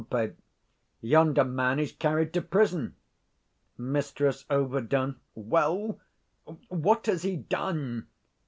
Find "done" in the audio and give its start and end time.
7.37-8.07